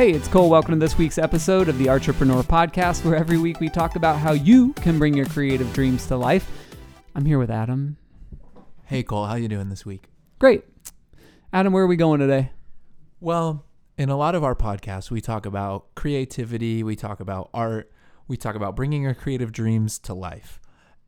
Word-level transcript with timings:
Hey, 0.00 0.12
it's 0.12 0.28
Cole. 0.28 0.48
Welcome 0.48 0.72
to 0.72 0.80
this 0.80 0.96
week's 0.96 1.18
episode 1.18 1.68
of 1.68 1.76
the 1.76 1.90
Entrepreneur 1.90 2.42
Podcast, 2.42 3.04
where 3.04 3.16
every 3.16 3.36
week 3.36 3.60
we 3.60 3.68
talk 3.68 3.96
about 3.96 4.16
how 4.16 4.32
you 4.32 4.72
can 4.72 4.98
bring 4.98 5.12
your 5.12 5.26
creative 5.26 5.70
dreams 5.74 6.06
to 6.06 6.16
life. 6.16 6.50
I'm 7.14 7.26
here 7.26 7.38
with 7.38 7.50
Adam. 7.50 7.98
Hey 8.86 9.02
Cole, 9.02 9.26
how 9.26 9.34
you 9.34 9.46
doing 9.46 9.68
this 9.68 9.84
week? 9.84 10.04
Great. 10.38 10.64
Adam, 11.52 11.74
where 11.74 11.84
are 11.84 11.86
we 11.86 11.96
going 11.96 12.18
today? 12.18 12.50
Well, 13.20 13.66
in 13.98 14.08
a 14.08 14.16
lot 14.16 14.34
of 14.34 14.42
our 14.42 14.54
podcasts, 14.54 15.10
we 15.10 15.20
talk 15.20 15.44
about 15.44 15.94
creativity, 15.94 16.82
we 16.82 16.96
talk 16.96 17.20
about 17.20 17.50
art, 17.52 17.92
we 18.26 18.38
talk 18.38 18.54
about 18.54 18.74
bringing 18.74 19.02
your 19.02 19.12
creative 19.12 19.52
dreams 19.52 19.98
to 19.98 20.14
life. 20.14 20.60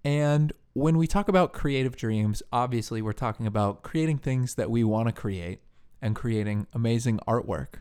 And 0.05 0.53
when 0.75 0.99
we 0.99 1.07
talk 1.07 1.29
about 1.29 1.55
creative 1.55 1.97
dreams, 1.97 2.43
obviously 2.53 3.01
we're 3.01 3.15
talking 3.15 3.47
about 3.47 3.83
creating 3.83 4.19
things 4.19 4.57
that 4.57 4.71
we 4.71 4.85
want 4.85 5.09
to 5.09 5.15
create 5.15 5.63
and 6.03 6.15
creating 6.15 6.67
amazing 6.75 7.21
artwork. 7.27 7.77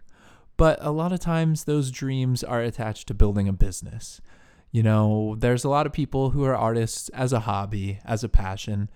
But 0.61 0.77
a 0.79 0.91
lot 0.91 1.11
of 1.11 1.19
times 1.19 1.63
those 1.63 1.89
dreams 1.89 2.43
are 2.43 2.61
attached 2.61 3.07
to 3.07 3.15
building 3.15 3.47
a 3.47 3.51
business. 3.51 4.21
You 4.69 4.83
know, 4.83 5.35
there's 5.39 5.63
a 5.63 5.69
lot 5.69 5.87
of 5.87 5.91
people 5.91 6.29
who 6.29 6.43
are 6.43 6.55
artists 6.55 7.09
as 7.09 7.33
a 7.33 7.39
hobby, 7.39 7.97
as 8.05 8.23
a 8.23 8.29
passion, 8.29 8.87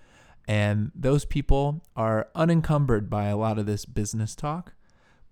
and 0.46 0.92
those 0.94 1.24
people 1.24 1.82
are 1.96 2.28
unencumbered 2.36 3.10
by 3.10 3.24
a 3.24 3.36
lot 3.36 3.58
of 3.58 3.66
this 3.66 3.84
business 3.84 4.36
talk. 4.36 4.74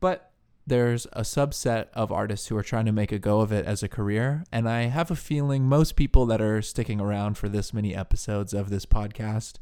But 0.01 0.33
there's 0.67 1.07
a 1.13 1.21
subset 1.21 1.87
of 1.93 2.11
artists 2.11 2.49
who 2.49 2.57
are 2.57 2.65
trying 2.65 2.87
to 2.87 2.93
make 2.93 3.13
a 3.13 3.21
go 3.21 3.39
of 3.41 3.53
it 3.53 3.65
as 3.65 3.85
a 3.85 3.89
career. 3.89 4.43
And 4.51 4.69
I 4.69 4.87
have 4.87 5.13
a 5.13 5.15
feeling 5.15 5.69
most 5.69 5.95
people 5.95 6.27
that 6.27 6.41
are 6.41 6.63
sticking 6.63 7.01
around 7.01 7.39
for 7.39 7.49
this 7.49 7.73
many 7.73 7.95
episodes 7.95 8.53
of 8.53 8.71
this 8.71 8.87
podcast 8.87 9.59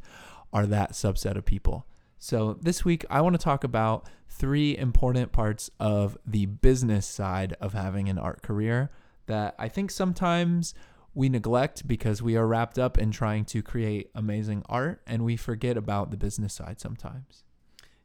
are 0.55 0.65
that 0.65 0.93
subset 0.93 1.37
of 1.37 1.45
people. 1.45 1.85
So, 2.25 2.57
this 2.62 2.85
week, 2.85 3.05
I 3.11 3.21
want 3.21 3.35
to 3.35 3.45
talk 3.45 3.65
about 3.65 4.09
three 4.29 4.79
important 4.79 5.33
parts 5.33 5.73
of 5.80 6.17
the 6.25 6.47
business 6.47 7.05
side 7.05 7.57
of 7.61 7.73
having 7.73 8.09
an 8.09 8.17
art 8.17 8.43
career 8.43 8.93
that 9.27 9.57
I 9.59 9.67
think 9.67 9.91
sometimes 9.91 10.73
we 11.15 11.29
neglect 11.29 11.88
because 11.88 12.23
we 12.23 12.37
are 12.37 12.46
wrapped 12.46 12.79
up 12.79 12.96
in 12.96 13.11
trying 13.11 13.45
to 13.46 13.61
create 13.61 14.09
amazing 14.15 14.63
art 14.69 15.02
and 15.05 15.24
we 15.24 15.37
forget 15.37 15.77
about 15.77 16.13
the 16.13 16.16
business 16.16 16.55
side 16.55 16.79
sometimes. 16.79 17.43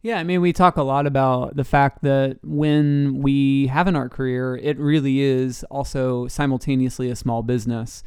Yeah, 0.02 0.18
I 0.18 0.24
mean, 0.24 0.42
we 0.42 0.52
talk 0.52 0.78
a 0.78 0.84
lot 0.84 1.06
about 1.06 1.56
the 1.56 1.64
fact 1.64 2.02
that 2.02 2.40
when 2.42 3.22
we 3.22 3.68
have 3.68 3.86
an 3.86 3.96
art 3.96 4.12
career, 4.12 4.58
it 4.58 4.80
really 4.80 5.20
is 5.20 5.64
also 5.66 6.28
simultaneously 6.28 7.12
a 7.12 7.16
small 7.16 7.44
business. 7.44 8.02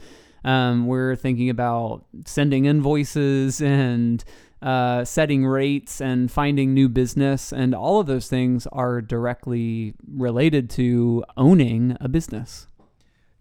Um, 0.45 0.87
we're 0.87 1.15
thinking 1.15 1.51
about 1.51 2.05
sending 2.25 2.65
invoices 2.65 3.61
and 3.63 4.25
uh, 4.63 5.05
setting 5.05 5.47
rates 5.47 6.01
and 6.01 6.31
finding 6.31 6.75
new 6.75 6.89
business, 6.89 7.53
and 7.53 7.75
all 7.75 8.01
of 8.01 8.07
those 8.07 8.29
things 8.29 8.67
are 8.73 9.01
directly 9.01 9.95
related 10.07 10.69
to 10.71 11.25
owning 11.37 11.97
a 12.01 12.09
business. 12.09 12.67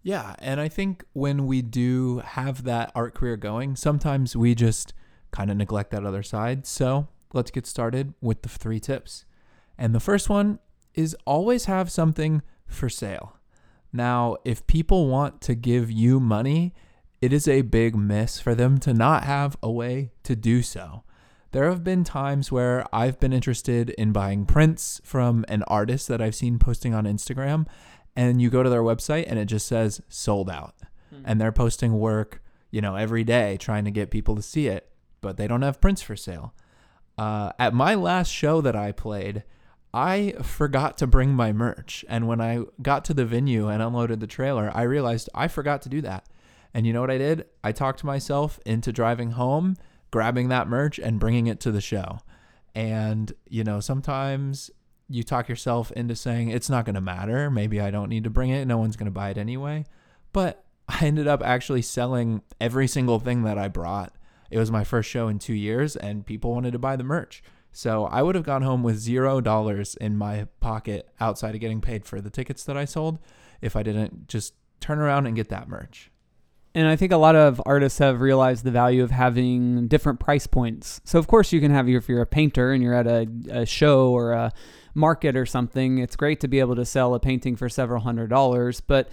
Yeah, 0.01 0.35
and 0.39 0.61
I 0.61 0.69
think 0.69 1.03
when 1.13 1.45
we 1.45 1.61
do 1.61 2.19
have 2.19 2.63
that 2.63 2.91
art 2.95 3.13
career 3.13 3.35
going, 3.35 3.75
sometimes 3.75 4.35
we 4.35 4.55
just 4.55 4.93
kind 5.31 5.51
of 5.51 5.57
neglect 5.57 5.91
that 5.91 6.05
other 6.05 6.23
side. 6.23 6.65
So 6.65 7.07
let's 7.33 7.51
get 7.51 7.67
started 7.67 8.13
with 8.21 8.41
the 8.41 8.49
three 8.49 8.79
tips. 8.79 9.25
And 9.77 9.93
the 9.93 9.99
first 9.99 10.29
one 10.29 10.59
is 10.95 11.15
always 11.25 11.65
have 11.65 11.91
something 11.91 12.41
for 12.65 12.89
sale. 12.89 13.37
Now, 13.91 14.37
if 14.45 14.65
people 14.67 15.07
want 15.07 15.41
to 15.41 15.55
give 15.55 15.91
you 15.91 16.19
money, 16.19 16.73
it 17.21 17.33
is 17.33 17.47
a 17.47 17.61
big 17.61 17.95
miss 17.95 18.39
for 18.39 18.55
them 18.55 18.77
to 18.79 18.93
not 18.93 19.23
have 19.25 19.57
a 19.61 19.69
way 19.69 20.11
to 20.23 20.35
do 20.35 20.61
so. 20.61 21.03
There 21.51 21.69
have 21.69 21.83
been 21.83 22.03
times 22.03 22.51
where 22.51 22.85
I've 22.93 23.19
been 23.19 23.33
interested 23.33 23.89
in 23.91 24.11
buying 24.11 24.45
prints 24.45 25.01
from 25.03 25.45
an 25.47 25.63
artist 25.63 26.07
that 26.07 26.21
I've 26.21 26.35
seen 26.35 26.59
posting 26.59 26.93
on 26.93 27.05
Instagram, 27.05 27.65
and 28.15 28.39
you 28.39 28.51
go 28.51 28.61
to 28.61 28.69
their 28.69 28.83
website 28.83 29.25
and 29.27 29.39
it 29.39 29.45
just 29.45 29.65
says 29.65 30.01
sold 30.09 30.49
out. 30.49 30.75
Mm-hmm. 31.13 31.23
And 31.25 31.41
they're 31.41 31.51
posting 31.51 31.97
work, 31.97 32.43
you 32.69 32.81
know, 32.81 32.95
every 32.95 33.23
day 33.23 33.57
trying 33.57 33.85
to 33.85 33.91
get 33.91 34.11
people 34.11 34.35
to 34.35 34.43
see 34.43 34.67
it, 34.67 34.91
but 35.21 35.37
they 35.37 35.47
don't 35.47 35.63
have 35.63 35.81
prints 35.81 36.03
for 36.03 36.15
sale. 36.15 36.53
Uh, 37.17 37.51
at 37.57 37.73
my 37.73 37.95
last 37.95 38.29
show 38.29 38.61
that 38.61 38.75
I 38.75 38.91
played, 38.91 39.43
I 39.91 40.35
forgot 40.43 40.99
to 40.99 41.07
bring 41.07 41.33
my 41.33 41.51
merch. 41.51 42.05
And 42.07 42.27
when 42.27 42.39
I 42.39 42.65
got 42.81 43.03
to 43.05 43.13
the 43.13 43.25
venue 43.25 43.67
and 43.69 43.81
unloaded 43.81 44.19
the 44.19 44.27
trailer, 44.27 44.71
I 44.75 44.83
realized 44.83 45.29
I 45.33 45.47
forgot 45.47 45.81
to 45.81 45.89
do 45.89 45.99
that. 46.01 46.27
And 46.75 46.85
you 46.85 46.93
know 46.93 47.01
what 47.01 47.09
I 47.09 47.17
did? 47.17 47.45
I 47.63 47.71
talked 47.71 48.03
myself 48.03 48.59
into 48.67 48.93
driving 48.93 49.31
home 49.31 49.75
grabbing 50.11 50.49
that 50.49 50.67
merch 50.67 50.99
and 50.99 51.19
bringing 51.19 51.47
it 51.47 51.59
to 51.61 51.71
the 51.71 51.81
show. 51.81 52.19
And, 52.75 53.31
you 53.47 53.63
know, 53.63 53.79
sometimes 53.79 54.71
you 55.07 55.23
talk 55.23 55.49
yourself 55.49 55.91
into 55.91 56.15
saying 56.15 56.49
it's 56.49 56.69
not 56.69 56.85
going 56.85 56.95
to 56.95 57.01
matter. 57.01 57.49
Maybe 57.49 57.81
I 57.81 57.91
don't 57.91 58.09
need 58.09 58.23
to 58.25 58.29
bring 58.29 58.51
it. 58.51 58.65
No 58.65 58.77
one's 58.77 58.95
going 58.95 59.05
to 59.05 59.11
buy 59.11 59.29
it 59.29 59.37
anyway. 59.37 59.85
But 60.33 60.63
I 60.87 61.05
ended 61.05 61.27
up 61.27 61.43
actually 61.43 61.81
selling 61.81 62.41
every 62.59 62.87
single 62.87 63.19
thing 63.19 63.43
that 63.43 63.57
I 63.57 63.67
brought. 63.67 64.13
It 64.49 64.57
was 64.57 64.71
my 64.71 64.83
first 64.83 65.09
show 65.09 65.27
in 65.27 65.37
two 65.37 65.53
years, 65.53 65.95
and 65.95 66.25
people 66.25 66.51
wanted 66.51 66.71
to 66.71 66.79
buy 66.79 66.95
the 66.95 67.03
merch. 67.03 67.43
So 67.71 68.05
I 68.05 68.23
would 68.23 68.33
have 68.33 68.43
gone 68.43 68.63
home 68.63 68.81
with 68.81 68.97
zero 68.97 69.41
dollars 69.41 69.95
in 69.95 70.17
my 70.17 70.47
pocket 70.59 71.07
outside 71.19 71.53
of 71.53 71.61
getting 71.61 71.81
paid 71.81 72.05
for 72.05 72.19
the 72.19 72.31
tickets 72.31 72.63
that 72.63 72.75
I 72.75 72.85
sold 72.85 73.19
if 73.61 73.75
I 73.75 73.83
didn't 73.83 74.27
just 74.27 74.55
turn 74.79 74.97
around 74.97 75.27
and 75.27 75.35
get 75.35 75.49
that 75.49 75.69
merch 75.69 76.09
and 76.75 76.87
I 76.87 76.95
think 76.95 77.11
a 77.11 77.17
lot 77.17 77.35
of 77.35 77.61
artists 77.65 77.99
have 77.99 78.21
realized 78.21 78.63
the 78.63 78.71
value 78.71 79.03
of 79.03 79.11
having 79.11 79.87
different 79.87 80.19
price 80.19 80.45
points. 80.45 81.01
So 81.03 81.17
of 81.17 81.27
course 81.27 81.51
you 81.51 81.59
can 81.59 81.71
have 81.71 81.89
if 81.89 82.07
you're 82.07 82.21
a 82.21 82.27
painter 82.27 82.71
and 82.71 82.83
you're 82.83 82.93
at 82.93 83.07
a, 83.07 83.27
a 83.49 83.65
show 83.65 84.11
or 84.11 84.33
a 84.33 84.51
market 84.93 85.35
or 85.35 85.45
something, 85.45 85.97
it's 85.97 86.15
great 86.15 86.39
to 86.41 86.47
be 86.47 86.59
able 86.59 86.75
to 86.75 86.85
sell 86.85 87.15
a 87.15 87.19
painting 87.19 87.55
for 87.55 87.69
several 87.69 88.01
hundred 88.01 88.29
dollars, 88.29 88.81
but 88.81 89.09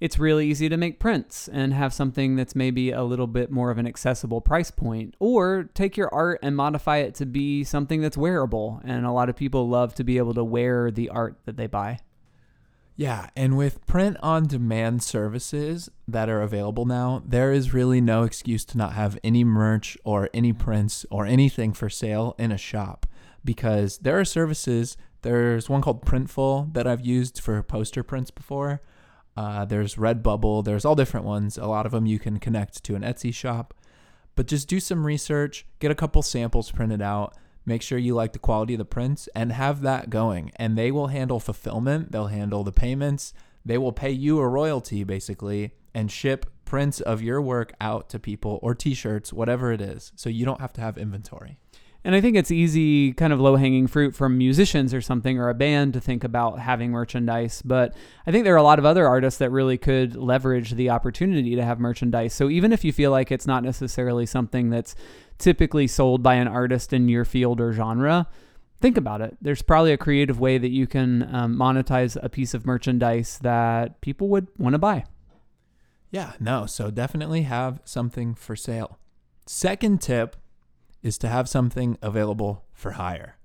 it's 0.00 0.18
really 0.18 0.48
easy 0.48 0.68
to 0.68 0.76
make 0.76 0.98
prints 0.98 1.48
and 1.48 1.72
have 1.74 1.92
something 1.92 2.34
that's 2.34 2.56
maybe 2.56 2.90
a 2.90 3.04
little 3.04 3.28
bit 3.28 3.50
more 3.50 3.70
of 3.70 3.78
an 3.78 3.86
accessible 3.86 4.40
price 4.40 4.70
point 4.70 5.14
or 5.20 5.70
take 5.74 5.96
your 5.96 6.12
art 6.12 6.40
and 6.42 6.56
modify 6.56 6.98
it 6.98 7.14
to 7.14 7.26
be 7.26 7.62
something 7.62 8.00
that's 8.00 8.16
wearable 8.16 8.80
and 8.84 9.06
a 9.06 9.12
lot 9.12 9.28
of 9.28 9.36
people 9.36 9.68
love 9.68 9.94
to 9.94 10.02
be 10.02 10.18
able 10.18 10.34
to 10.34 10.42
wear 10.42 10.90
the 10.90 11.08
art 11.08 11.38
that 11.44 11.56
they 11.56 11.66
buy. 11.66 11.98
Yeah, 12.94 13.30
and 13.34 13.56
with 13.56 13.86
print 13.86 14.18
on 14.22 14.46
demand 14.46 15.02
services 15.02 15.90
that 16.06 16.28
are 16.28 16.42
available 16.42 16.84
now, 16.84 17.22
there 17.24 17.52
is 17.52 17.72
really 17.72 18.00
no 18.00 18.24
excuse 18.24 18.64
to 18.66 18.78
not 18.78 18.92
have 18.92 19.18
any 19.24 19.44
merch 19.44 19.96
or 20.04 20.28
any 20.34 20.52
prints 20.52 21.06
or 21.10 21.24
anything 21.24 21.72
for 21.72 21.88
sale 21.88 22.34
in 22.38 22.52
a 22.52 22.58
shop 22.58 23.06
because 23.44 23.98
there 23.98 24.18
are 24.20 24.24
services. 24.24 24.96
There's 25.22 25.70
one 25.70 25.80
called 25.80 26.04
Printful 26.04 26.74
that 26.74 26.86
I've 26.86 27.04
used 27.04 27.40
for 27.40 27.62
poster 27.62 28.02
prints 28.02 28.30
before. 28.30 28.82
Uh, 29.36 29.64
there's 29.64 29.94
Redbubble. 29.94 30.64
There's 30.64 30.84
all 30.84 30.94
different 30.94 31.24
ones. 31.24 31.56
A 31.56 31.66
lot 31.66 31.86
of 31.86 31.92
them 31.92 32.04
you 32.06 32.18
can 32.18 32.38
connect 32.38 32.84
to 32.84 32.94
an 32.94 33.02
Etsy 33.02 33.32
shop. 33.32 33.72
But 34.34 34.46
just 34.46 34.68
do 34.68 34.80
some 34.80 35.06
research, 35.06 35.66
get 35.78 35.90
a 35.90 35.94
couple 35.94 36.22
samples 36.22 36.70
printed 36.70 37.02
out, 37.02 37.34
make 37.64 37.82
sure 37.82 37.98
you 37.98 38.14
like 38.14 38.32
the 38.32 38.38
quality 38.38 38.74
of 38.74 38.78
the 38.78 38.84
prints 38.84 39.28
and 39.34 39.52
have 39.52 39.82
that 39.82 40.10
going. 40.10 40.50
And 40.56 40.76
they 40.76 40.90
will 40.90 41.08
handle 41.08 41.40
fulfillment 41.40 42.12
they'll 42.12 42.26
handle 42.26 42.64
the 42.64 42.72
payments 42.72 43.32
they 43.64 43.78
will 43.78 43.92
pay 43.92 44.10
you 44.10 44.40
a 44.40 44.48
royalty 44.48 45.04
basically 45.04 45.72
and 45.94 46.10
ship 46.10 46.46
prints 46.64 47.00
of 47.00 47.22
your 47.22 47.40
work 47.40 47.72
out 47.80 48.08
to 48.08 48.18
people 48.18 48.58
or 48.62 48.74
t-shirts 48.74 49.32
whatever 49.32 49.72
it 49.72 49.80
is. 49.80 50.12
So 50.16 50.30
you 50.30 50.44
don't 50.44 50.60
have 50.60 50.72
to 50.74 50.80
have 50.80 50.96
inventory 50.96 51.58
and 52.04 52.14
I 52.14 52.20
think 52.20 52.36
it's 52.36 52.50
easy, 52.50 53.12
kind 53.12 53.32
of 53.32 53.40
low 53.40 53.56
hanging 53.56 53.86
fruit 53.86 54.14
from 54.14 54.36
musicians 54.36 54.92
or 54.92 55.00
something 55.00 55.38
or 55.38 55.48
a 55.48 55.54
band 55.54 55.92
to 55.92 56.00
think 56.00 56.24
about 56.24 56.58
having 56.58 56.90
merchandise. 56.90 57.62
But 57.64 57.94
I 58.26 58.32
think 58.32 58.44
there 58.44 58.54
are 58.54 58.58
a 58.58 58.62
lot 58.62 58.80
of 58.80 58.84
other 58.84 59.06
artists 59.06 59.38
that 59.38 59.50
really 59.50 59.78
could 59.78 60.16
leverage 60.16 60.72
the 60.72 60.90
opportunity 60.90 61.54
to 61.54 61.64
have 61.64 61.78
merchandise. 61.78 62.34
So 62.34 62.50
even 62.50 62.72
if 62.72 62.84
you 62.84 62.92
feel 62.92 63.12
like 63.12 63.30
it's 63.30 63.46
not 63.46 63.62
necessarily 63.62 64.26
something 64.26 64.70
that's 64.70 64.96
typically 65.38 65.86
sold 65.86 66.22
by 66.22 66.34
an 66.34 66.48
artist 66.48 66.92
in 66.92 67.08
your 67.08 67.24
field 67.24 67.60
or 67.60 67.72
genre, 67.72 68.26
think 68.80 68.96
about 68.96 69.20
it. 69.20 69.36
There's 69.40 69.62
probably 69.62 69.92
a 69.92 69.96
creative 69.96 70.40
way 70.40 70.58
that 70.58 70.70
you 70.70 70.88
can 70.88 71.32
um, 71.32 71.56
monetize 71.56 72.16
a 72.20 72.28
piece 72.28 72.52
of 72.52 72.66
merchandise 72.66 73.38
that 73.42 74.00
people 74.00 74.28
would 74.28 74.48
want 74.58 74.74
to 74.74 74.78
buy. 74.78 75.04
Yeah, 76.10 76.32
no. 76.40 76.66
So 76.66 76.90
definitely 76.90 77.42
have 77.42 77.80
something 77.84 78.34
for 78.34 78.56
sale. 78.56 78.98
Second 79.46 80.00
tip 80.00 80.36
is 81.02 81.18
to 81.18 81.28
have 81.28 81.48
something 81.48 81.98
available 82.00 82.64
for 82.72 82.92
hire. 82.92 83.36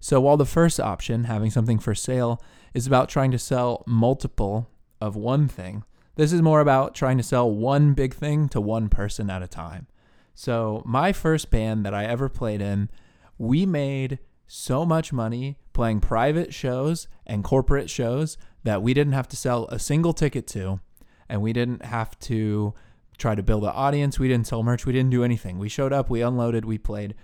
So 0.00 0.20
while 0.20 0.36
the 0.36 0.44
first 0.44 0.78
option, 0.78 1.24
having 1.24 1.50
something 1.50 1.78
for 1.78 1.94
sale, 1.94 2.42
is 2.74 2.86
about 2.86 3.08
trying 3.08 3.30
to 3.30 3.38
sell 3.38 3.82
multiple 3.86 4.68
of 5.00 5.16
one 5.16 5.48
thing, 5.48 5.84
this 6.16 6.32
is 6.32 6.42
more 6.42 6.60
about 6.60 6.94
trying 6.94 7.16
to 7.16 7.22
sell 7.24 7.50
one 7.50 7.94
big 7.94 8.14
thing 8.14 8.48
to 8.50 8.60
one 8.60 8.88
person 8.88 9.30
at 9.30 9.42
a 9.42 9.48
time. 9.48 9.86
So, 10.34 10.82
my 10.84 11.12
first 11.12 11.50
band 11.50 11.86
that 11.86 11.94
I 11.94 12.04
ever 12.04 12.28
played 12.28 12.60
in, 12.60 12.90
we 13.38 13.66
made 13.66 14.18
so 14.46 14.84
much 14.84 15.12
money 15.12 15.58
playing 15.72 16.00
private 16.00 16.52
shows 16.52 17.08
and 17.26 17.42
corporate 17.42 17.90
shows 17.90 18.36
that 18.62 18.82
we 18.82 18.94
didn't 18.94 19.12
have 19.12 19.28
to 19.28 19.36
sell 19.36 19.66
a 19.68 19.78
single 19.78 20.12
ticket 20.12 20.46
to, 20.48 20.80
and 21.28 21.42
we 21.42 21.52
didn't 21.52 21.84
have 21.84 22.18
to 22.20 22.74
try 23.18 23.34
to 23.34 23.42
build 23.42 23.64
an 23.64 23.70
audience. 23.70 24.18
We 24.18 24.28
didn't 24.28 24.46
sell 24.46 24.62
merch. 24.62 24.86
We 24.86 24.92
didn't 24.92 25.10
do 25.10 25.24
anything. 25.24 25.58
We 25.58 25.68
showed 25.68 25.92
up, 25.92 26.10
we 26.10 26.22
unloaded, 26.22 26.64
we 26.64 26.78
played. 26.78 27.14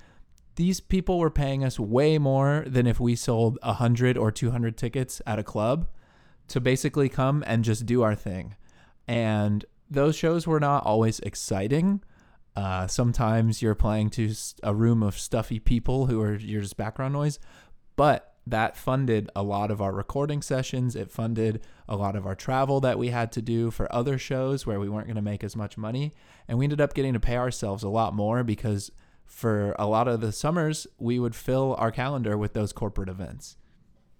These 0.57 0.81
people 0.81 1.19
were 1.19 1.31
paying 1.31 1.65
us 1.65 1.79
way 1.79 2.19
more 2.19 2.65
than 2.67 2.87
if 2.87 3.01
we 3.01 3.17
sold 3.17 3.59
100 3.63 4.19
or 4.19 4.31
200 4.31 4.77
tickets 4.77 5.23
at 5.27 5.39
a 5.39 5.45
club 5.45 5.89
to 6.49 6.61
basically 6.61 7.09
come 7.09 7.43
and 7.47 7.65
just 7.65 7.87
do 7.87 8.03
our 8.03 8.15
thing. 8.15 8.57
And 9.07 9.65
those 9.89 10.17
shows 10.17 10.47
were 10.47 10.61
not 10.61 10.85
always 10.85 11.21
exciting. 11.21 12.03
Uh, 12.57 12.87
sometimes 12.87 13.63
you're 13.63 13.75
playing 13.75 14.11
to 14.11 14.33
a 14.63 14.75
room 14.75 15.03
of 15.03 15.19
stuffy 15.19 15.59
people 15.59 16.07
who 16.07 16.21
are 16.21 16.35
you're 16.35 16.63
just 16.63 16.77
background 16.77 17.13
noise, 17.13 17.39
but 17.97 18.30
that 18.47 18.77
funded 18.77 19.31
a 19.37 19.43
lot 19.43 19.71
of 19.71 19.81
our 19.81 19.93
recording 19.93 20.43
sessions. 20.43 20.97
It 20.97 21.11
funded 21.11 21.63
a 21.89 21.97
lot 21.97 22.17
of 22.17 22.27
our 22.27 22.35
travel 22.35 22.81
that 22.81 22.99
we 22.99 23.09
had 23.09 23.33
to 23.33 23.43
do 23.43 23.71
for 23.71 23.93
other 23.95 24.19
shows 24.19 24.67
where 24.67 24.81
we 24.81 24.89
weren't 24.89 25.07
going 25.07 25.17
to 25.17 25.23
make 25.23 25.45
as 25.45 25.57
much 25.57 25.77
money. 25.77 26.13
And 26.49 26.59
we 26.59 26.65
ended 26.65 26.81
up 26.81 26.95
getting 26.95 27.13
to 27.13 27.21
pay 27.21 27.37
ourselves 27.37 27.83
a 27.83 27.89
lot 27.89 28.15
more 28.15 28.43
because 28.43 28.91
for 29.27 29.77
a 29.79 29.87
lot 29.87 30.09
of 30.09 30.21
the 30.21 30.33
summers, 30.33 30.87
we 30.99 31.19
would 31.19 31.37
fill 31.37 31.77
our 31.79 31.93
calendar 31.93 32.37
with 32.37 32.53
those 32.53 32.73
corporate 32.73 33.09
events. 33.09 33.57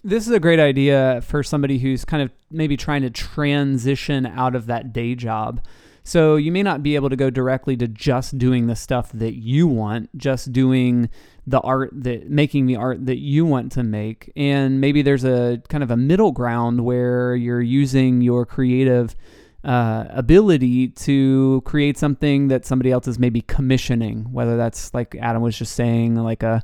This 0.03 0.27
is 0.27 0.33
a 0.33 0.41
great 0.41 0.61
idea 0.61 1.21
for 1.23 1.43
somebody 1.43 1.79
who's 1.79 2.05
kind 2.05 2.23
of 2.23 2.31
maybe 2.51 2.77
trying 2.77 3.03
to 3.03 3.11
transition 3.11 4.25
out 4.25 4.55
of 4.55 4.67
that 4.67 4.93
day 4.93 5.15
job. 5.15 5.61
So 6.03 6.37
you 6.37 6.51
may 6.51 6.63
not 6.63 6.83
be 6.83 6.95
able 6.95 7.11
to 7.11 7.17
go 7.17 7.31
directly 7.31 7.77
to 7.77 7.89
just 7.89 8.39
doing 8.39 8.67
the 8.67 8.77
stuff 8.77 9.13
that 9.13 9.35
you 9.35 9.67
want, 9.67 10.17
just 10.17 10.53
doing 10.53 11.11
the 11.47 11.61
art 11.61 11.91
that 11.93 12.31
making 12.31 12.67
the 12.67 12.77
art 12.77 13.07
that 13.07 13.19
you 13.19 13.45
want 13.45 13.73
to 13.73 13.83
make. 13.83 14.33
And 14.37 14.81
maybe 14.81 15.03
there's 15.03 15.25
a 15.25 15.63
kind 15.69 15.83
of 15.83 15.91
a 15.91 15.97
middle 15.97 16.33
ground 16.33 16.85
where 16.85 17.35
you're 17.35 17.61
using 17.61 18.21
your 18.21 18.47
creative 18.47 19.17
uh, 19.65 20.07
ability 20.11 20.89
to 20.89 21.63
create 21.65 21.99
something 21.99 22.49
that 22.49 22.65
somebody 22.65 22.91
else 22.91 23.07
is 23.07 23.19
maybe 23.19 23.43
commissioning, 23.43 24.33
whether 24.33 24.57
that's 24.57 24.95
like 24.95 25.15
Adam 25.21 25.43
was 25.43 25.59
just 25.59 25.75
saying, 25.75 26.15
like 26.17 26.43
a 26.43 26.63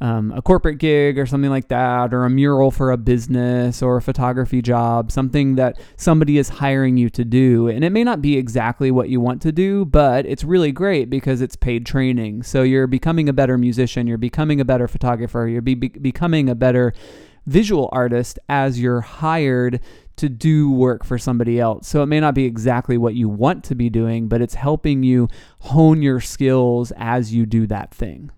um, 0.00 0.32
a 0.32 0.42
corporate 0.42 0.78
gig 0.78 1.18
or 1.18 1.26
something 1.26 1.50
like 1.50 1.68
that, 1.68 2.14
or 2.14 2.24
a 2.24 2.30
mural 2.30 2.70
for 2.70 2.90
a 2.90 2.96
business 2.96 3.82
or 3.82 3.96
a 3.96 4.02
photography 4.02 4.62
job, 4.62 5.10
something 5.10 5.56
that 5.56 5.78
somebody 5.96 6.38
is 6.38 6.48
hiring 6.48 6.96
you 6.96 7.10
to 7.10 7.24
do. 7.24 7.68
And 7.68 7.84
it 7.84 7.90
may 7.90 8.04
not 8.04 8.22
be 8.22 8.36
exactly 8.36 8.90
what 8.90 9.08
you 9.08 9.20
want 9.20 9.42
to 9.42 9.52
do, 9.52 9.84
but 9.84 10.26
it's 10.26 10.44
really 10.44 10.72
great 10.72 11.10
because 11.10 11.40
it's 11.40 11.56
paid 11.56 11.84
training. 11.84 12.44
So 12.44 12.62
you're 12.62 12.86
becoming 12.86 13.28
a 13.28 13.32
better 13.32 13.58
musician, 13.58 14.06
you're 14.06 14.18
becoming 14.18 14.60
a 14.60 14.64
better 14.64 14.88
photographer, 14.88 15.48
you're 15.48 15.62
be- 15.62 15.74
becoming 15.74 16.48
a 16.48 16.54
better 16.54 16.92
visual 17.46 17.88
artist 17.92 18.38
as 18.48 18.78
you're 18.80 19.00
hired 19.00 19.80
to 20.16 20.28
do 20.28 20.70
work 20.70 21.04
for 21.04 21.16
somebody 21.16 21.58
else. 21.58 21.88
So 21.88 22.02
it 22.02 22.06
may 22.06 22.20
not 22.20 22.34
be 22.34 22.44
exactly 22.44 22.98
what 22.98 23.14
you 23.14 23.28
want 23.28 23.64
to 23.64 23.74
be 23.74 23.88
doing, 23.88 24.28
but 24.28 24.42
it's 24.42 24.54
helping 24.54 25.02
you 25.02 25.28
hone 25.60 26.02
your 26.02 26.20
skills 26.20 26.92
as 26.96 27.32
you 27.32 27.46
do 27.46 27.66
that 27.68 27.94
thing. 27.94 28.30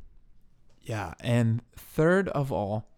Yeah. 0.91 1.15
And 1.21 1.63
third 1.77 2.29
of 2.31 2.51
all, 2.51 2.89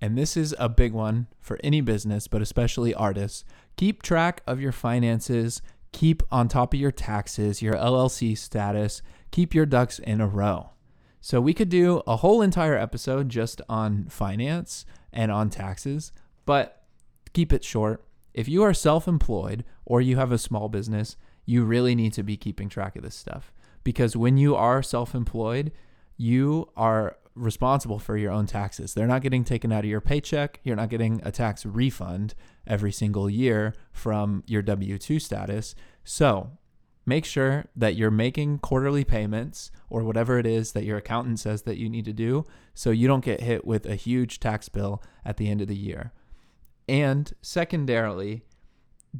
and 0.00 0.16
this 0.16 0.38
is 0.38 0.54
a 0.58 0.70
big 0.70 0.94
one 0.94 1.26
for 1.38 1.60
any 1.62 1.82
business, 1.82 2.28
but 2.28 2.40
especially 2.40 2.94
artists, 2.94 3.44
keep 3.76 4.02
track 4.02 4.42
of 4.46 4.58
your 4.58 4.72
finances, 4.72 5.60
keep 5.92 6.22
on 6.32 6.48
top 6.48 6.72
of 6.72 6.80
your 6.80 6.90
taxes, 6.90 7.60
your 7.60 7.74
LLC 7.74 8.38
status, 8.38 9.02
keep 9.32 9.54
your 9.54 9.66
ducks 9.66 9.98
in 9.98 10.22
a 10.22 10.26
row. 10.26 10.70
So 11.20 11.38
we 11.38 11.52
could 11.52 11.68
do 11.68 12.02
a 12.06 12.16
whole 12.16 12.40
entire 12.40 12.78
episode 12.78 13.28
just 13.28 13.60
on 13.68 14.06
finance 14.06 14.86
and 15.12 15.30
on 15.30 15.50
taxes, 15.50 16.12
but 16.46 16.84
keep 17.34 17.52
it 17.52 17.64
short. 17.64 18.02
If 18.32 18.48
you 18.48 18.62
are 18.62 18.72
self 18.72 19.06
employed 19.06 19.62
or 19.84 20.00
you 20.00 20.16
have 20.16 20.32
a 20.32 20.38
small 20.38 20.70
business, 20.70 21.18
you 21.44 21.64
really 21.64 21.94
need 21.94 22.14
to 22.14 22.22
be 22.22 22.38
keeping 22.38 22.70
track 22.70 22.96
of 22.96 23.02
this 23.02 23.14
stuff 23.14 23.52
because 23.84 24.16
when 24.16 24.38
you 24.38 24.56
are 24.56 24.82
self 24.82 25.14
employed, 25.14 25.70
you 26.16 26.70
are 26.78 27.18
responsible 27.36 27.98
for 27.98 28.16
your 28.16 28.32
own 28.32 28.46
taxes. 28.46 28.94
They're 28.94 29.06
not 29.06 29.22
getting 29.22 29.44
taken 29.44 29.70
out 29.70 29.84
of 29.84 29.90
your 29.90 30.00
paycheck. 30.00 30.60
You're 30.64 30.76
not 30.76 30.88
getting 30.88 31.20
a 31.24 31.30
tax 31.30 31.64
refund 31.64 32.34
every 32.66 32.92
single 32.92 33.30
year 33.30 33.74
from 33.92 34.42
your 34.46 34.62
W 34.62 34.98
2 34.98 35.20
status. 35.20 35.74
So 36.02 36.50
make 37.04 37.24
sure 37.24 37.66
that 37.76 37.94
you're 37.94 38.10
making 38.10 38.58
quarterly 38.58 39.04
payments 39.04 39.70
or 39.88 40.02
whatever 40.02 40.38
it 40.38 40.46
is 40.46 40.72
that 40.72 40.84
your 40.84 40.96
accountant 40.96 41.38
says 41.38 41.62
that 41.62 41.78
you 41.78 41.88
need 41.88 42.04
to 42.06 42.12
do 42.12 42.44
so 42.74 42.90
you 42.90 43.06
don't 43.06 43.24
get 43.24 43.40
hit 43.40 43.64
with 43.64 43.86
a 43.86 43.94
huge 43.94 44.40
tax 44.40 44.68
bill 44.68 45.02
at 45.24 45.36
the 45.36 45.48
end 45.48 45.60
of 45.60 45.68
the 45.68 45.76
year. 45.76 46.12
And 46.88 47.32
secondarily, 47.42 48.44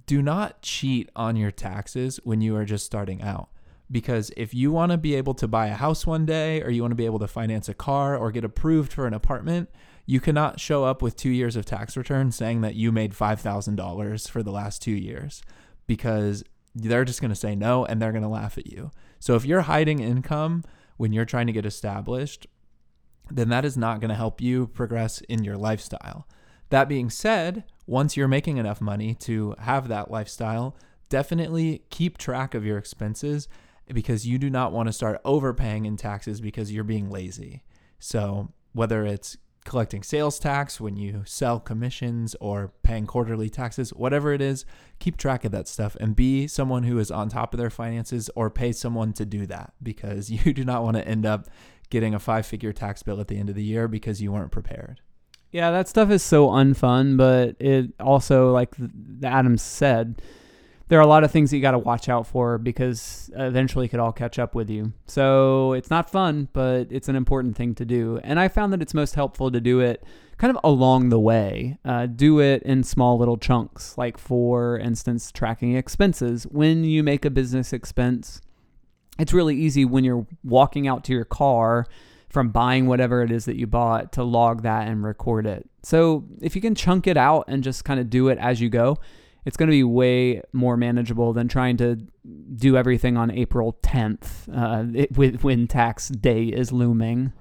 do 0.07 0.21
not 0.21 0.63
cheat 0.63 1.11
on 1.17 1.37
your 1.37 1.51
taxes 1.51 2.21
when 2.25 2.41
you 2.41 2.57
are 2.57 2.65
just 2.65 2.85
starting 2.85 3.23
out. 3.23 3.49
Because 3.91 4.33
if 4.37 4.53
you 4.53 4.73
want 4.73 4.93
to 4.93 4.99
be 4.99 5.15
able 5.15 5.35
to 5.35 5.47
buy 5.47 5.69
a 5.69 5.75
house 5.75 6.07
one 6.07 6.27
day, 6.27 6.61
or 6.63 6.71
you 6.71 6.83
want 6.83 6.91
to 6.93 6.97
be 6.97 7.07
able 7.07 7.21
to 7.21 7.29
finance 7.29 7.69
a 7.69 7.75
car 7.75 8.17
or 8.17 8.33
get 8.33 8.45
approved 8.45 8.93
for 8.93 9.07
an 9.07 9.15
apartment, 9.15 9.71
you 10.07 10.21
cannot 10.21 10.61
show 10.61 10.85
up 10.85 11.03
with 11.03 11.17
two 11.17 11.31
years 11.31 11.57
of 11.57 11.67
tax 11.67 11.97
returns 11.97 12.37
saying 12.37 12.61
that 12.61 12.75
you 12.75 12.93
made 12.93 13.13
$5,000 13.13 14.31
for 14.31 14.43
the 14.43 14.53
last 14.53 14.83
two 14.83 14.93
years 14.93 15.43
because 15.87 16.45
they're 16.75 17.05
just 17.05 17.21
going 17.21 17.31
to 17.31 17.37
say 17.37 17.57
no 17.57 17.85
and 17.85 18.01
they're 18.01 18.13
going 18.13 18.23
to 18.23 18.29
laugh 18.29 18.59
at 18.59 18.67
you. 18.67 18.91
So 19.19 19.35
if 19.35 19.45
you're 19.45 19.63
hiding 19.63 19.99
income 20.01 20.63
when 20.97 21.13
you're 21.13 21.25
trying 21.25 21.47
to 21.47 21.53
get 21.53 21.67
established, 21.67 22.47
then 23.31 23.49
that 23.49 23.65
is 23.65 23.77
not 23.77 24.01
going 24.01 24.11
to 24.11 24.15
help 24.15 24.41
you 24.41 24.69
progress 24.69 25.21
in 25.23 25.43
your 25.43 25.57
lifestyle. 25.57 26.29
That 26.71 26.89
being 26.89 27.11
said, 27.11 27.65
once 27.87 28.17
you're 28.17 28.29
making 28.29 28.59
enough 28.59 28.81
money 28.81 29.15
to 29.15 29.55
have 29.59 29.89
that 29.89 30.11
lifestyle, 30.11 30.77
definitely 31.09 31.83
keep 31.91 32.19
track 32.19 32.55
of 32.55 32.65
your 32.65 32.79
expenses 32.79 33.49
because 33.93 34.27
you 34.27 34.39
do 34.39 34.51
not 34.51 34.73
want 34.73 34.89
to 34.89 34.93
start 34.93 35.21
overpaying 35.25 35.85
in 35.85 35.97
taxes 35.97 36.41
because 36.41 36.73
you're 36.73 36.85
being 36.85 37.11
lazy. 37.11 37.63
So, 37.99 38.53
whether 38.73 39.05
it's 39.07 39.37
collecting 39.67 40.03
sales 40.03 40.39
tax 40.39 40.81
when 40.81 40.97
you 40.97 41.23
sell 41.27 41.59
commissions 41.61 42.37
or 42.41 42.73
paying 42.83 43.07
quarterly 43.07 43.51
taxes, 43.51 43.91
whatever 43.91 44.33
it 44.33 44.41
is, 44.41 44.65
keep 44.99 45.17
track 45.17 45.45
of 45.45 45.53
that 45.53 45.69
stuff 45.69 45.97
and 46.01 46.17
be 46.17 46.47
someone 46.47 46.85
who 46.85 46.99
is 46.99 47.11
on 47.11 47.29
top 47.29 47.53
of 47.53 47.59
their 47.59 47.71
finances 47.71 48.31
or 48.35 48.49
pay 48.49 48.73
someone 48.73 49.13
to 49.13 49.27
do 49.27 49.45
that 49.47 49.73
because 49.83 50.31
you 50.47 50.55
do 50.55 50.65
not 50.65 50.83
want 50.83 50.97
to 50.97 51.07
end 51.07 51.27
up 51.27 51.49
getting 51.91 52.15
a 52.15 52.19
five 52.19 52.47
figure 52.47 52.73
tax 52.73 53.03
bill 53.03 53.21
at 53.21 53.29
the 53.29 53.39
end 53.39 53.49
of 53.49 53.55
the 53.55 53.63
year 53.63 53.89
because 53.89 54.23
you 54.23 54.33
weren't 54.33 54.51
prepared. 54.51 55.01
Yeah, 55.53 55.71
that 55.71 55.89
stuff 55.89 56.11
is 56.11 56.23
so 56.23 56.49
unfun, 56.49 57.17
but 57.17 57.57
it 57.61 57.93
also, 58.01 58.53
like 58.53 58.75
Adam 59.23 59.57
said, 59.57 60.21
there 60.89 60.99
are 60.99 61.03
a 61.03 61.07
lot 61.07 61.25
of 61.25 61.31
things 61.31 61.51
that 61.51 61.57
you 61.57 61.63
got 61.63 61.73
to 61.73 61.79
watch 61.79 62.09
out 62.09 62.27
for 62.27 62.59
because 62.59 63.31
eventually 63.35 63.87
it 63.87 63.89
could 63.89 63.99
all 63.99 64.13
catch 64.13 64.39
up 64.39 64.55
with 64.55 64.71
you. 64.71 64.93
So 65.07 65.73
it's 65.73 65.91
not 65.91 66.11
fun, 66.11 66.49
but 66.53 66.87
it's 66.91 67.09
an 67.09 67.17
important 67.17 67.57
thing 67.57 67.75
to 67.77 67.85
do. 67.85 68.21
And 68.23 68.39
I 68.39 68.49
found 68.49 68.73
that 68.73 68.81
it's 68.81 68.95
most 68.95 69.17
helpful 69.17 69.51
to 69.51 69.61
do 69.61 69.81
it 69.81 70.05
kind 70.39 70.55
of 70.55 70.63
along 70.63 71.09
the 71.09 71.19
way. 71.19 71.79
Uh, 71.85 72.07
do 72.07 72.39
it 72.39 72.63
in 72.63 72.85
small 72.85 73.19
little 73.19 73.37
chunks, 73.37 73.99
like 73.99 74.17
for 74.17 74.79
instance, 74.79 75.33
tracking 75.33 75.77
expenses. 75.77 76.45
When 76.45 76.85
you 76.85 77.03
make 77.03 77.25
a 77.25 77.31
business 77.31 77.73
expense, 77.73 78.41
it's 79.19 79.33
really 79.33 79.57
easy 79.57 79.85
when 79.85 80.05
you're 80.05 80.27
walking 80.45 80.87
out 80.87 81.03
to 81.05 81.13
your 81.13 81.25
car 81.25 81.87
from 82.29 82.51
buying 82.51 82.87
whatever 82.87 83.23
it 83.23 83.33
is 83.33 83.47
that 83.47 83.57
you 83.57 83.67
bought 83.67 84.13
to 84.13 84.23
log 84.23 84.63
that 84.63 84.87
and 84.87 85.03
record 85.03 85.47
it. 85.47 85.69
So 85.83 86.27
if 86.41 86.55
you 86.55 86.61
can 86.61 86.75
chunk 86.75 87.07
it 87.07 87.17
out 87.17 87.47
and 87.49 87.65
just 87.65 87.85
kind 87.85 87.99
of 87.99 88.11
do 88.11 88.29
it 88.29 88.39
as 88.39 88.61
you 88.61 88.69
go, 88.69 88.99
it's 89.47 89.57
going 89.57 89.69
to 89.69 89.73
be 89.73 89.85
way 89.85 90.43
more 90.53 90.77
manageable 90.77 91.33
than 91.33 91.47
trying 91.47 91.77
to 91.77 91.97
do 92.57 92.77
everything 92.77 93.17
on 93.17 93.31
April 93.31 93.79
10th 93.81 94.49
uh, 94.53 94.85
it, 94.93 95.17
with, 95.17 95.45
when 95.45 95.69
tax 95.69 96.09
day 96.09 96.47
is 96.47 96.73
looming. 96.73 97.33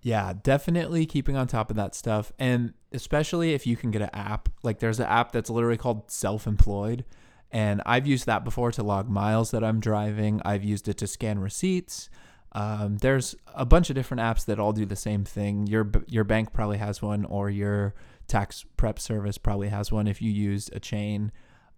Yeah, 0.00 0.32
definitely 0.42 1.04
keeping 1.04 1.36
on 1.36 1.46
top 1.46 1.68
of 1.68 1.76
that 1.76 1.94
stuff. 1.94 2.32
And 2.38 2.72
especially 2.90 3.52
if 3.52 3.66
you 3.66 3.76
can 3.76 3.90
get 3.90 4.00
an 4.00 4.10
app, 4.14 4.48
like 4.62 4.78
there's 4.78 4.98
an 4.98 5.06
app 5.06 5.32
that's 5.32 5.50
literally 5.50 5.76
called 5.76 6.10
Self 6.10 6.46
Employed. 6.46 7.04
And 7.52 7.82
I've 7.84 8.06
used 8.06 8.24
that 8.24 8.42
before 8.42 8.72
to 8.72 8.82
log 8.82 9.10
miles 9.10 9.50
that 9.50 9.62
I'm 9.62 9.78
driving, 9.78 10.40
I've 10.42 10.64
used 10.64 10.88
it 10.88 10.96
to 10.98 11.06
scan 11.06 11.38
receipts. 11.38 12.08
Um, 12.56 12.96
there's 12.96 13.36
a 13.54 13.66
bunch 13.66 13.90
of 13.90 13.96
different 13.96 14.22
apps 14.22 14.46
that 14.46 14.58
all 14.58 14.72
do 14.72 14.86
the 14.86 14.96
same 14.96 15.24
thing. 15.24 15.66
Your 15.66 15.90
your 16.08 16.24
bank 16.24 16.54
probably 16.54 16.78
has 16.78 17.02
one, 17.02 17.26
or 17.26 17.50
your 17.50 17.94
tax 18.28 18.64
prep 18.78 18.98
service 18.98 19.36
probably 19.36 19.68
has 19.68 19.92
one 19.92 20.08
if 20.08 20.22
you 20.22 20.30
use 20.30 20.70
a 20.72 20.80
chain. 20.80 21.32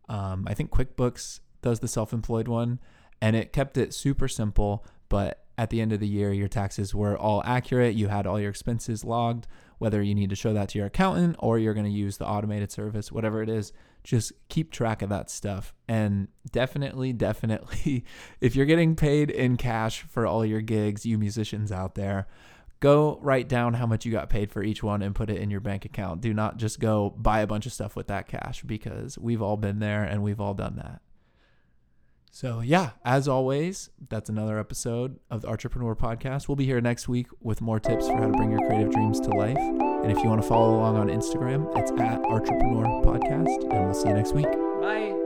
Um, 0.09 0.47
I 0.49 0.55
think 0.55 0.71
QuickBooks 0.71 1.41
does 1.63 1.81
the 1.81 1.89
self 1.89 2.13
employed 2.13 2.47
one, 2.47 2.79
and 3.21 3.35
it 3.35 3.53
kept 3.53 3.77
it 3.77 3.93
super 3.93 4.29
simple. 4.29 4.87
But 5.09 5.43
at 5.59 5.71
the 5.71 5.81
end 5.81 5.93
of 5.93 5.99
the 5.99 6.07
year, 6.07 6.33
your 6.33 6.47
taxes 6.47 6.95
were 6.95 7.19
all 7.19 7.43
accurate. 7.45 7.97
You 7.97 8.07
had 8.07 8.25
all 8.25 8.39
your 8.39 8.51
expenses 8.51 9.05
logged, 9.05 9.49
whether 9.79 10.03
you 10.03 10.15
need 10.15 10.31
to 10.31 10.37
show 10.37 10.53
that 10.53 10.69
to 10.71 10.79
your 10.79 10.87
accountant 10.89 11.37
or 11.39 11.59
you're 11.59 11.75
going 11.75 11.87
to 11.87 11.93
use 11.93 12.19
the 12.19 12.27
automated 12.27 12.71
service, 12.71 13.11
whatever 13.11 13.43
it 13.43 13.49
is. 13.49 13.73
Just 14.05 14.33
keep 14.49 14.71
track 14.71 15.03
of 15.03 15.09
that 15.11 15.31
stuff. 15.31 15.75
And 15.89 16.29
definitely, 16.51 17.13
definitely, 17.13 18.05
if 18.41 18.57
you're 18.57 18.67
getting 18.67 18.97
paid 18.97 19.31
in 19.31 19.57
cash 19.57 20.03
for 20.03 20.27
all 20.27 20.45
your 20.45 20.61
gigs, 20.61 21.05
you 21.05 21.19
musicians 21.19 21.73
out 21.73 21.95
there, 21.95 22.27
go 22.81 23.19
write 23.23 23.49
down 23.49 23.75
how 23.75 23.87
much 23.87 24.05
you 24.05 24.13
got 24.13 24.31
paid 24.31 24.51
for 24.51 24.63
each 24.63 24.83
one 24.83 25.03
and 25.03 25.15
put 25.15 25.31
it 25.31 25.39
in 25.39 25.51
your 25.51 25.61
bank 25.61 25.85
account. 25.85 26.21
Do 26.21 26.33
not 26.33 26.57
just 26.57 26.81
go 26.81 27.11
buy 27.11 27.41
a 27.41 27.47
bunch 27.47 27.67
of 27.67 27.73
stuff 27.73 27.97
with 27.97 28.07
that 28.09 28.29
cash 28.29 28.63
because 28.63 29.19
we've 29.19 29.43
all 29.43 29.57
been 29.57 29.79
there 29.79 30.05
and 30.05 30.23
we've 30.23 30.41
all 30.41 30.55
done 30.55 30.77
that. 30.77 31.03
So, 32.39 32.61
yeah, 32.61 32.91
as 33.05 33.27
always, 33.27 33.91
that's 34.11 34.31
another 34.31 34.61
episode 34.61 35.19
of 35.29 35.41
the 35.41 35.49
Entrepreneur 35.49 35.97
Podcast. 35.97 36.47
We'll 36.47 36.55
be 36.55 36.67
here 36.67 36.81
next 36.81 37.09
week 37.09 37.27
with 37.41 37.61
more 37.61 37.81
tips 37.81 38.07
for 38.07 38.17
how 38.17 38.29
to 38.29 38.33
bring 38.33 38.53
your 38.53 38.65
creative 38.65 38.93
dreams 38.93 39.19
to 39.23 39.31
life. 39.31 39.59
And 39.59 40.13
if 40.13 40.19
you 40.19 40.29
want 40.29 40.41
to 40.41 40.47
follow 40.47 40.77
along 40.77 40.99
on 40.99 41.09
Instagram, 41.09 41.67
it's 41.77 41.91
at 42.01 42.21
Entrepreneur 42.21 42.85
Podcast. 43.03 43.69
And 43.73 43.87
we'll 43.87 43.93
see 43.93 44.07
you 44.07 44.15
next 44.15 44.35
week. 44.35 44.53
Bye. 44.81 45.18